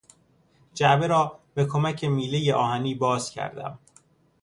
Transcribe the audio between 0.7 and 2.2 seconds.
جعبه را به کمک